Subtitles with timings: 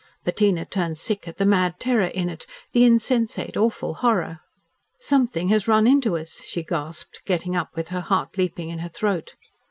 [0.23, 4.39] Bettina turned sick at the mad terror in it the insensate, awful horror.
[4.97, 8.89] "Something has run into us!" she gasped, getting up with her heart leaping in her
[8.89, 9.35] throat.